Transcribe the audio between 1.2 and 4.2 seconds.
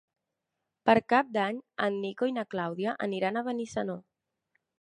d'Any en Nico i na Clàudia aniran a Benissanó.